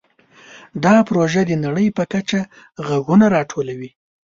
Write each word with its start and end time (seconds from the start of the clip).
دا 0.83 0.95
پروژه 1.07 1.41
د 1.47 1.51
نړۍ 1.65 1.87
په 1.97 2.03
کچه 2.13 2.39
غږونه 2.87 3.25
راټولوي. 3.35 3.89